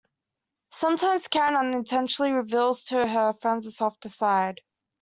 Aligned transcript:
Sometimes 0.71 1.27
Karen 1.27 1.53
unintentionally 1.55 2.31
reveals 2.31 2.85
to 2.85 3.07
her 3.07 3.33
friends 3.33 3.67
a 3.67 3.71
softer 3.71 4.09
side. 4.09 4.61